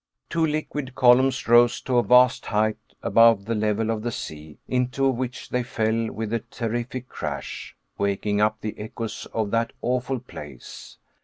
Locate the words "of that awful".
9.31-10.19